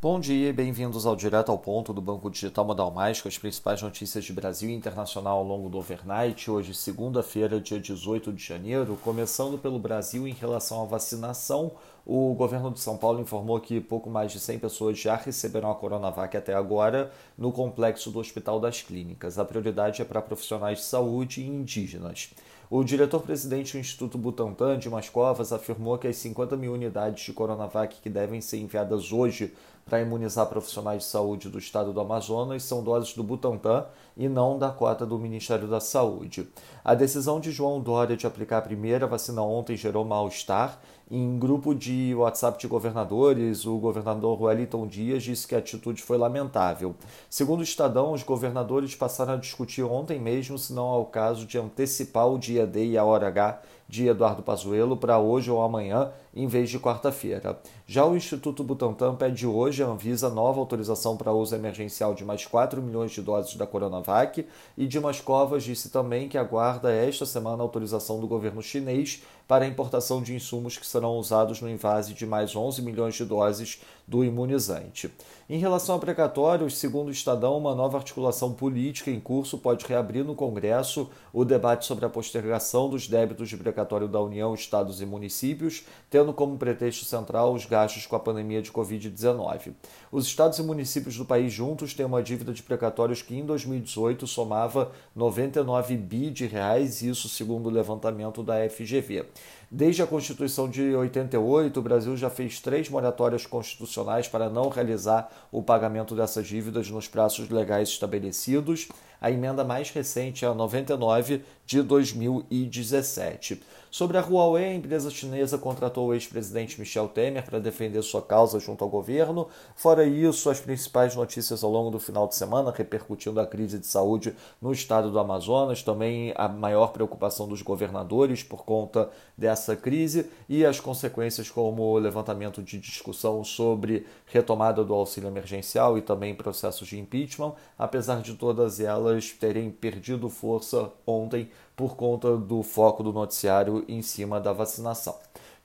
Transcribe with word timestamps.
Bom 0.00 0.20
dia 0.20 0.50
e 0.50 0.52
bem-vindos 0.52 1.06
ao 1.06 1.16
Direto 1.16 1.50
ao 1.50 1.58
Ponto 1.58 1.92
do 1.92 2.00
Banco 2.00 2.30
Digital 2.30 2.64
Modal 2.64 2.88
Mais, 2.92 3.20
com 3.20 3.26
as 3.26 3.36
principais 3.36 3.82
notícias 3.82 4.24
de 4.24 4.32
Brasil 4.32 4.70
e 4.70 4.72
internacional 4.72 5.38
ao 5.38 5.44
longo 5.44 5.68
do 5.68 5.76
overnight. 5.76 6.48
Hoje, 6.48 6.72
segunda-feira, 6.72 7.60
dia 7.60 7.80
18 7.80 8.32
de 8.32 8.40
janeiro. 8.40 8.96
Começando 9.02 9.58
pelo 9.58 9.76
Brasil 9.76 10.28
em 10.28 10.32
relação 10.32 10.80
à 10.80 10.84
vacinação, 10.84 11.72
o 12.10 12.32
governo 12.32 12.70
de 12.70 12.80
São 12.80 12.96
Paulo 12.96 13.20
informou 13.20 13.60
que 13.60 13.82
pouco 13.82 14.08
mais 14.08 14.32
de 14.32 14.40
100 14.40 14.60
pessoas 14.60 14.98
já 14.98 15.14
receberam 15.14 15.70
a 15.70 15.74
Coronavac 15.74 16.34
até 16.34 16.54
agora 16.54 17.12
no 17.36 17.52
complexo 17.52 18.10
do 18.10 18.18
Hospital 18.18 18.58
das 18.58 18.80
Clínicas. 18.80 19.38
A 19.38 19.44
prioridade 19.44 20.00
é 20.00 20.06
para 20.06 20.22
profissionais 20.22 20.78
de 20.78 20.84
saúde 20.84 21.42
e 21.42 21.46
indígenas. 21.46 22.30
O 22.70 22.82
diretor-presidente 22.82 23.72
do 23.72 23.80
Instituto 23.80 24.16
Butantan, 24.16 24.78
Dimas 24.78 25.10
Covas, 25.10 25.52
afirmou 25.52 25.98
que 25.98 26.08
as 26.08 26.16
50 26.16 26.56
mil 26.56 26.72
unidades 26.72 27.24
de 27.24 27.32
Coronavac 27.32 28.00
que 28.00 28.08
devem 28.08 28.40
ser 28.40 28.58
enviadas 28.58 29.12
hoje 29.12 29.54
para 29.88 30.02
imunizar 30.02 30.46
profissionais 30.46 31.04
de 31.04 31.08
saúde 31.08 31.48
do 31.48 31.58
estado 31.58 31.94
do 31.94 32.00
Amazonas 32.00 32.62
são 32.62 32.82
doses 32.82 33.14
do 33.14 33.24
Butantan 33.24 33.86
e 34.16 34.28
não 34.28 34.58
da 34.58 34.70
cota 34.70 35.06
do 35.06 35.18
Ministério 35.18 35.66
da 35.66 35.80
Saúde. 35.80 36.46
A 36.84 36.94
decisão 36.94 37.40
de 37.40 37.50
João 37.50 37.80
Dória 37.80 38.16
de 38.16 38.26
aplicar 38.26 38.58
a 38.58 38.62
primeira 38.62 39.06
vacina 39.06 39.40
ontem 39.40 39.74
gerou 39.74 40.04
mal-estar. 40.04 40.78
Em 41.10 41.38
grupo 41.38 41.74
de 41.74 41.97
WhatsApp 42.14 42.58
de 42.58 42.66
governadores, 42.66 43.64
o 43.66 43.78
governador 43.78 44.40
Wellington 44.42 44.86
Dias 44.86 45.22
disse 45.22 45.46
que 45.46 45.54
a 45.54 45.58
atitude 45.58 46.02
foi 46.02 46.18
lamentável. 46.18 46.94
Segundo 47.30 47.60
o 47.60 47.64
Estadão, 47.64 48.12
os 48.12 48.22
governadores 48.22 48.94
passaram 48.94 49.34
a 49.34 49.36
discutir 49.36 49.82
ontem 49.82 50.18
mesmo 50.18 50.58
se 50.58 50.72
não 50.72 50.94
é 50.94 50.98
o 50.98 51.04
caso 51.04 51.46
de 51.46 51.58
antecipar 51.58 52.28
o 52.28 52.38
dia 52.38 52.66
D 52.66 52.86
e 52.86 52.98
a 52.98 53.04
hora 53.04 53.28
H 53.28 53.60
de 53.88 54.06
Eduardo 54.06 54.42
Pazuello 54.42 54.96
para 54.96 55.18
hoje 55.18 55.50
ou 55.50 55.62
amanhã, 55.62 56.10
em 56.34 56.46
vez 56.46 56.68
de 56.68 56.78
quarta-feira. 56.78 57.58
Já 57.86 58.04
o 58.04 58.16
Instituto 58.16 58.62
Butantan 58.62 59.14
pede 59.14 59.46
hoje 59.46 59.82
à 59.82 59.86
Anvisa 59.86 60.28
nova 60.28 60.60
autorização 60.60 61.16
para 61.16 61.32
uso 61.32 61.54
emergencial 61.54 62.14
de 62.14 62.24
mais 62.24 62.44
4 62.44 62.82
milhões 62.82 63.12
de 63.12 63.22
doses 63.22 63.56
da 63.56 63.66
Coronavac 63.66 64.46
e 64.76 64.86
Dimas 64.86 65.20
Covas 65.20 65.64
disse 65.64 65.88
também 65.88 66.28
que 66.28 66.36
aguarda 66.36 66.92
esta 66.92 67.24
semana 67.24 67.62
a 67.62 67.64
autorização 67.64 68.20
do 68.20 68.28
governo 68.28 68.62
chinês 68.62 69.22
para 69.48 69.64
a 69.64 69.68
importação 69.68 70.22
de 70.22 70.34
insumos 70.34 70.76
que 70.76 70.86
serão 70.86 71.16
usados 71.16 71.62
no 71.62 71.70
invase 71.70 72.12
de 72.12 72.26
mais 72.26 72.54
11 72.54 72.82
milhões 72.82 73.14
de 73.14 73.24
doses 73.24 73.80
do 74.08 74.24
imunizante. 74.24 75.12
Em 75.50 75.58
relação 75.58 75.96
a 75.96 75.98
precatórios, 75.98 76.78
segundo 76.78 77.08
o 77.08 77.10
Estadão, 77.12 77.56
uma 77.58 77.74
nova 77.74 77.98
articulação 77.98 78.52
política 78.54 79.10
em 79.10 79.20
curso 79.20 79.58
pode 79.58 79.84
reabrir 79.86 80.24
no 80.24 80.34
Congresso 80.34 81.10
o 81.32 81.44
debate 81.44 81.84
sobre 81.84 82.06
a 82.06 82.08
postergação 82.08 82.88
dos 82.88 83.06
débitos 83.06 83.50
de 83.50 83.56
precatório 83.56 84.08
da 84.08 84.20
União, 84.20 84.54
estados 84.54 85.02
e 85.02 85.06
municípios, 85.06 85.84
tendo 86.08 86.32
como 86.32 86.56
pretexto 86.56 87.04
central 87.04 87.52
os 87.52 87.66
gastos 87.66 88.06
com 88.06 88.16
a 88.16 88.20
pandemia 88.20 88.62
de 88.62 88.72
Covid-19. 88.72 89.72
Os 90.10 90.26
estados 90.26 90.58
e 90.58 90.62
municípios 90.62 91.16
do 91.16 91.24
país 91.24 91.52
juntos 91.52 91.92
têm 91.92 92.06
uma 92.06 92.22
dívida 92.22 92.52
de 92.52 92.62
precatórios 92.62 93.20
que 93.20 93.36
em 93.36 93.44
2018 93.44 94.26
somava 94.26 94.90
99 95.14 95.96
bi 95.96 96.30
de 96.30 96.46
reais, 96.46 97.02
isso 97.02 97.28
segundo 97.28 97.66
o 97.66 97.70
levantamento 97.70 98.42
da 98.42 98.68
FGV. 98.68 99.26
Desde 99.70 100.02
a 100.02 100.06
Constituição 100.06 100.66
de 100.66 100.94
88, 100.96 101.78
o 101.78 101.82
Brasil 101.82 102.16
já 102.16 102.30
fez 102.30 102.58
três 102.58 102.88
moratórias 102.88 103.44
constitucionais 103.44 104.26
para 104.26 104.48
não 104.48 104.70
realizar 104.70 105.30
o 105.52 105.62
pagamento 105.62 106.14
dessas 106.14 106.46
dívidas 106.46 106.88
nos 106.88 107.06
prazos 107.06 107.50
legais 107.50 107.90
estabelecidos. 107.90 108.88
A 109.20 109.30
emenda 109.30 109.64
mais 109.64 109.90
recente 109.90 110.42
é 110.42 110.48
a 110.48 110.54
99 110.54 111.42
de 111.68 111.82
2017. 111.82 113.60
Sobre 113.90 114.16
a 114.16 114.22
Huawei, 114.22 114.64
a 114.64 114.74
empresa 114.74 115.10
chinesa 115.10 115.56
contratou 115.56 116.08
o 116.08 116.14
ex-presidente 116.14 116.78
Michel 116.78 117.08
Temer 117.08 117.44
para 117.44 117.58
defender 117.58 118.02
sua 118.02 118.22
causa 118.22 118.58
junto 118.58 118.84
ao 118.84 118.90
governo. 118.90 119.48
Fora 119.74 120.04
isso, 120.04 120.48
as 120.48 120.60
principais 120.60 121.14
notícias 121.14 121.62
ao 121.62 121.70
longo 121.70 121.90
do 121.90 121.98
final 121.98 122.26
de 122.26 122.34
semana 122.34 122.70
repercutindo 122.70 123.38
a 123.40 123.46
crise 123.46 123.78
de 123.78 123.86
saúde 123.86 124.34
no 124.60 124.72
estado 124.72 125.10
do 125.10 125.18
Amazonas, 125.18 125.82
também 125.82 126.32
a 126.36 126.48
maior 126.48 126.88
preocupação 126.88 127.48
dos 127.48 127.60
governadores 127.60 128.42
por 128.42 128.64
conta 128.64 129.10
dessa 129.36 129.76
crise 129.76 130.30
e 130.48 130.64
as 130.64 130.80
consequências 130.80 131.50
como 131.50 131.82
o 131.82 131.98
levantamento 131.98 132.62
de 132.62 132.78
discussão 132.78 133.42
sobre 133.44 134.06
retomada 134.26 134.84
do 134.84 134.94
auxílio 134.94 135.28
emergencial 135.28 135.96
e 135.98 136.02
também 136.02 136.34
processos 136.34 136.88
de 136.88 136.98
impeachment, 136.98 137.54
apesar 137.78 138.22
de 138.22 138.34
todas 138.34 138.80
elas 138.80 139.32
terem 139.32 139.70
perdido 139.70 140.28
força 140.28 140.90
ontem 141.06 141.50
por 141.76 141.96
conta 141.96 142.36
do 142.36 142.62
foco 142.62 143.02
do 143.02 143.12
noticiário 143.12 143.84
em 143.88 144.02
cima 144.02 144.40
da 144.40 144.52
vacinação. 144.52 145.16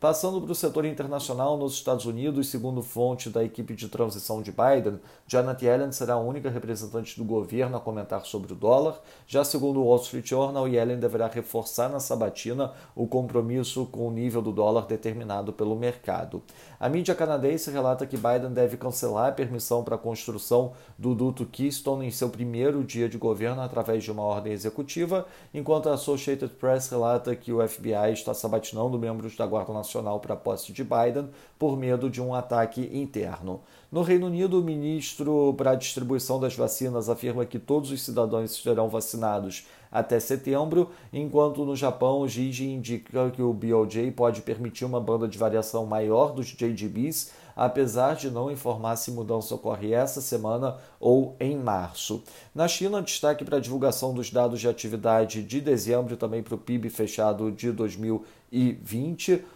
Passando 0.04 0.42
para 0.42 0.52
o 0.52 0.56
setor 0.56 0.84
internacional, 0.84 1.56
nos 1.56 1.76
Estados 1.76 2.06
Unidos, 2.06 2.50
segundo 2.50 2.84
fonte 2.84 3.30
da 3.30 3.42
equipe 3.42 3.74
de 3.74 3.88
transição 3.88 4.42
de 4.42 4.52
Biden, 4.52 5.00
Janet 5.26 5.64
Yellen 5.64 5.94
será 5.94 6.16
a 6.16 6.20
única 6.20 6.50
representante 6.50 7.18
do 7.18 7.24
governo 7.24 7.78
a 7.78 7.80
comentar 7.80 8.26
sobre 8.26 8.52
o 8.52 8.56
dólar. 8.58 9.00
Já 9.26 9.46
segundo 9.46 9.80
o 9.80 9.86
Wall 9.86 10.02
Street 10.02 10.28
Journal, 10.28 10.68
Yellen 10.68 11.00
deverá 11.00 11.28
reforçar 11.28 11.88
na 11.88 12.02
sabatina 12.02 12.74
o 12.94 13.08
compromisso 13.08 13.86
com 13.86 14.06
o 14.06 14.12
nível 14.12 14.42
do 14.42 14.52
dólar 14.52 14.88
determinado 14.88 15.54
pelo 15.54 15.74
mercado. 15.74 16.44
A 16.78 16.90
mídia 16.90 17.16
canadense 17.16 17.72
relata 17.72 18.06
que 18.06 18.18
Biden 18.18 18.52
deve 18.52 18.76
cancelar 18.76 19.30
a 19.30 19.32
permissão 19.32 19.86
para 19.86 19.96
a 19.96 19.98
construção 19.98 20.74
do 20.98 21.16
duto 21.16 21.46
Keystone 21.46 22.08
em 22.08 22.12
seu 22.12 22.28
primeiro 22.28 22.84
dia 22.84 23.08
de 23.08 23.18
governo 23.18 23.62
através 23.62 24.04
de 24.04 24.12
uma 24.12 24.24
ordem 24.24 24.52
executiva, 24.52 25.26
enquanto 25.54 25.88
a 25.88 25.94
Associated 25.94 26.52
Press 26.56 26.90
relata 26.90 27.34
que 27.38 27.54
o 27.54 27.66
FBI 27.66 28.12
está 28.12 28.34
sabatinando 28.34 29.00
membros 29.00 29.38
da 29.38 29.48
Guarda 29.48 29.72
Nacional 29.72 29.93
nacional 29.94 30.20
para 30.20 30.34
a 30.34 30.38
posse 30.38 30.74
de 30.74 30.84
Biden 30.84 31.30
por 31.60 31.78
medo 31.78 32.10
de 32.10 32.22
um 32.22 32.34
ataque 32.34 32.90
interno. 32.92 33.62
No 33.92 34.02
Reino 34.02 34.26
Unido, 34.26 34.60
o 34.60 34.64
ministro 34.64 35.54
para 35.56 35.72
a 35.72 35.76
distribuição 35.76 36.40
das 36.40 36.56
vacinas 36.56 37.10
afirma 37.10 37.46
que 37.46 37.60
todos 37.60 37.92
os 37.92 38.02
cidadãos 38.02 38.52
serão 38.52 38.90
vacinados 38.90 39.68
até 39.92 40.20
setembro, 40.20 40.90
enquanto 41.12 41.64
no 41.64 41.76
Japão 41.76 42.22
o 42.22 42.28
Gigi 42.28 42.68
indica 42.68 43.30
que 43.30 43.44
o 43.44 43.54
BOJ 43.54 44.12
pode 44.12 44.42
permitir 44.42 44.86
uma 44.86 45.00
banda 45.00 45.28
de 45.28 45.38
variação 45.38 45.86
maior 45.86 46.34
dos 46.34 46.48
JGBs, 46.48 47.32
apesar 47.56 48.16
de 48.16 48.32
não 48.32 48.50
informar 48.50 48.96
se 48.96 49.12
mudança 49.12 49.54
ocorre 49.54 49.94
essa 49.94 50.20
semana 50.20 50.78
ou 51.00 51.36
em 51.40 51.56
março. 51.56 52.24
Na 52.56 52.68
China, 52.68 53.04
destaque 53.04 53.46
para 53.46 53.58
a 53.58 53.62
divulgação 53.62 54.16
dos 54.16 54.32
dados 54.32 54.60
de 54.60 54.68
atividade 54.68 55.44
de 55.44 55.62
dezembro 55.62 56.16
e 56.16 56.18
também 56.18 56.42
para 56.42 56.56
o 56.56 56.58
PIB 56.58 56.90
fechado 56.90 57.52
de 57.52 57.72
2020. 57.72 58.43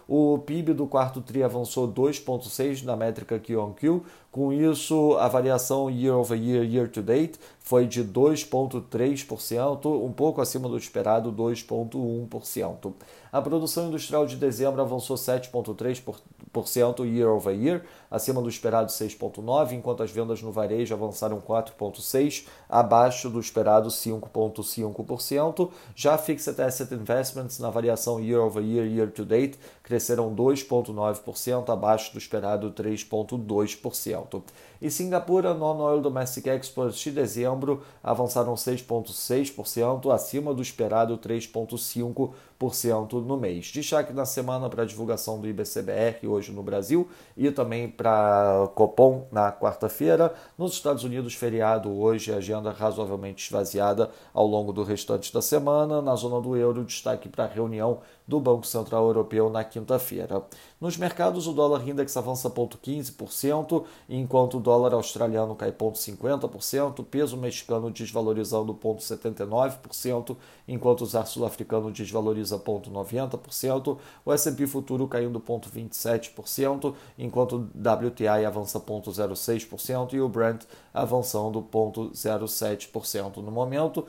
O 0.08 0.38
PIB 0.38 0.72
do 0.72 0.86
quarto 0.86 1.20
TRI 1.20 1.42
avançou 1.42 1.86
2,6 1.86 2.82
na 2.82 2.96
métrica 2.96 3.38
Q-on-Q, 3.38 4.02
com 4.30 4.52
isso, 4.52 5.16
a 5.18 5.28
variação 5.28 5.90
year 5.90 6.14
over 6.14 6.38
year, 6.38 6.64
year 6.64 6.88
to 6.88 7.02
date, 7.02 7.38
foi 7.60 7.86
de 7.86 8.04
2,3%, 8.04 10.04
um 10.04 10.12
pouco 10.12 10.40
acima 10.40 10.68
do 10.68 10.76
esperado, 10.76 11.32
2,1%. 11.32 12.92
A 13.30 13.42
produção 13.42 13.88
industrial 13.88 14.26
de 14.26 14.36
dezembro 14.36 14.80
avançou 14.80 15.16
7,3% 15.16 17.04
year 17.04 17.28
over 17.28 17.54
year, 17.54 17.84
acima 18.10 18.40
do 18.40 18.48
esperado 18.48 18.90
6,9%, 18.90 19.72
enquanto 19.72 20.02
as 20.02 20.10
vendas 20.10 20.40
no 20.40 20.50
varejo 20.50 20.94
avançaram 20.94 21.40
4,6%, 21.40 22.46
abaixo 22.68 23.28
do 23.28 23.40
esperado 23.40 23.88
5,5%. 23.88 25.70
Já 25.94 26.16
Fixed 26.16 26.60
Asset 26.60 26.94
Investments 26.94 27.58
na 27.58 27.70
variação 27.70 28.20
year 28.20 28.40
over 28.40 28.64
year, 28.64 28.86
year 28.88 29.06
to 29.06 29.24
date, 29.24 29.56
cresceram 29.88 30.34
2,9%, 30.36 31.70
abaixo 31.70 32.12
do 32.12 32.18
esperado 32.18 32.70
3,2%. 32.70 34.42
E 34.82 34.90
Singapura, 34.90 35.54
Non-Oil 35.54 36.02
Domestic 36.02 36.46
Exports 36.46 37.00
de 37.00 37.10
dezembro 37.10 37.82
avançaram 38.02 38.52
6,6%, 38.52 40.12
acima 40.14 40.52
do 40.52 40.60
esperado 40.60 41.16
3,5% 41.16 43.12
no 43.24 43.38
mês. 43.38 43.66
Destaque 43.68 44.12
na 44.12 44.26
semana 44.26 44.68
para 44.68 44.82
a 44.82 44.86
divulgação 44.86 45.40
do 45.40 45.48
IBCBR 45.48 46.28
hoje 46.28 46.52
no 46.52 46.62
Brasil 46.62 47.08
e 47.34 47.50
também 47.50 47.88
para 47.88 48.68
Copom 48.74 49.26
na 49.32 49.50
quarta-feira. 49.50 50.34
Nos 50.58 50.74
Estados 50.74 51.02
Unidos, 51.02 51.32
feriado 51.32 51.90
hoje, 51.98 52.30
agenda 52.32 52.70
razoavelmente 52.70 53.46
esvaziada 53.46 54.10
ao 54.34 54.46
longo 54.46 54.70
do 54.70 54.84
restante 54.84 55.32
da 55.32 55.40
semana. 55.40 56.02
Na 56.02 56.14
zona 56.14 56.42
do 56.42 56.54
euro, 56.54 56.84
destaque 56.84 57.28
para 57.28 57.44
a 57.44 57.48
reunião 57.48 58.00
do 58.26 58.38
Banco 58.38 58.66
Central 58.66 59.06
Europeu 59.06 59.48
na 59.48 59.64
quinta-feira. 59.78 60.42
Nos 60.80 60.96
mercados, 60.96 61.46
o 61.46 61.52
dólar 61.52 61.86
index 61.88 62.16
avança 62.16 62.50
0,15%, 62.50 63.84
enquanto 64.08 64.58
o 64.58 64.60
dólar 64.60 64.92
australiano 64.94 65.54
cai 65.54 65.72
0,50%, 65.72 66.98
o 66.98 67.04
peso 67.04 67.36
mexicano 67.36 67.90
desvalorizando 67.90 68.74
0,79%, 68.74 70.36
enquanto 70.66 71.02
o 71.02 71.06
zar 71.06 71.26
sul-africano 71.26 71.90
desvaloriza 71.90 72.58
0,90%, 72.58 73.98
o 74.24 74.32
S&P 74.32 74.66
futuro 74.66 75.06
caindo 75.06 75.40
0,27%, 75.40 76.94
enquanto 77.18 77.56
o 77.56 78.06
WTI 78.06 78.44
avança 78.44 78.80
0,06% 78.80 80.12
e 80.14 80.20
o 80.20 80.28
Brent 80.28 80.64
avançando 80.92 81.62
0,07% 81.62 83.36
no 83.36 83.50
momento. 83.50 84.06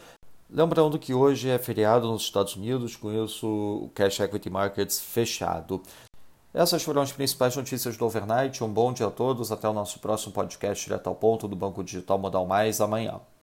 Lembrando 0.52 0.98
que 0.98 1.14
hoje 1.14 1.48
é 1.48 1.60
feriado 1.60 2.08
nos 2.08 2.24
Estados 2.24 2.56
Unidos, 2.56 2.96
com 2.96 3.12
isso 3.24 3.46
o 3.48 3.92
Cash 3.94 4.20
Equity 4.20 4.50
Markets 4.50 5.00
fechado. 5.00 5.80
Essas 6.52 6.82
foram 6.82 7.04
as 7.04 7.12
principais 7.12 7.56
notícias 7.56 7.96
do 7.96 8.06
overnight. 8.06 8.64
Um 8.64 8.74
bom 8.74 8.92
dia 8.92 9.06
a 9.06 9.12
todos. 9.12 9.52
Até 9.52 9.70
o 9.70 9.74
nosso 9.74 10.00
próximo 10.00 10.34
podcast 10.34 10.84
direto 10.84 11.06
ao 11.06 11.14
ponto 11.14 11.48
do 11.48 11.56
Banco 11.56 11.84
Digital 11.84 12.18
Modal 12.18 12.48
Mais 12.48 12.82
amanhã. 12.82 13.22